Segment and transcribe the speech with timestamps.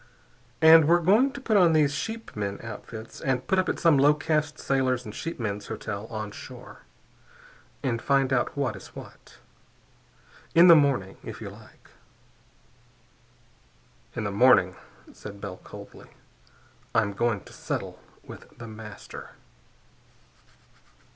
[0.63, 4.15] And we're going to put on these sheepmen outfits, and put up at some low
[4.15, 6.79] caste sailors' and sheepmen's hotel on shore,
[7.83, 9.37] and find out what is what.
[10.55, 11.91] In the morning, if you like"
[14.15, 14.75] "In the morning,"
[15.13, 16.09] said Bell coldly,
[16.95, 19.33] "I'm going to settle with The Master."